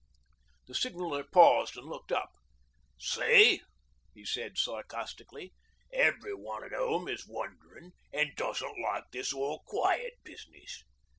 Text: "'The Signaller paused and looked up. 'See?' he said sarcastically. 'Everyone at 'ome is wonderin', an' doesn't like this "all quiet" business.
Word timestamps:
"'The 0.67 0.73
Signaller 0.73 1.23
paused 1.23 1.77
and 1.77 1.85
looked 1.85 2.11
up. 2.11 2.31
'See?' 2.97 3.61
he 4.15 4.25
said 4.25 4.57
sarcastically. 4.57 5.53
'Everyone 5.93 6.63
at 6.63 6.73
'ome 6.73 7.07
is 7.07 7.27
wonderin', 7.27 7.91
an' 8.11 8.31
doesn't 8.35 8.81
like 8.81 9.11
this 9.11 9.31
"all 9.31 9.61
quiet" 9.67 10.13
business. 10.23 10.83